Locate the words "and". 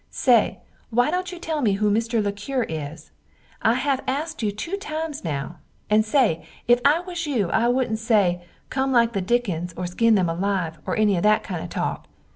5.91-6.03